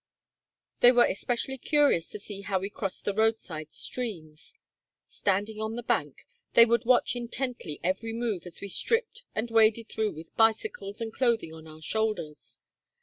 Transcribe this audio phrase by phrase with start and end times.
[0.79, 4.55] They were especially curious to see how we crossed the roadside streams.
[5.07, 9.89] Standing on the bank, they would watch intently every move as we stripped and waded
[9.89, 12.57] through with bicycles and clothing on our shoulders.